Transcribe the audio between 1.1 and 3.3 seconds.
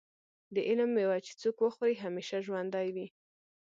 چې څوک وخوري همیشه ژوندی وي.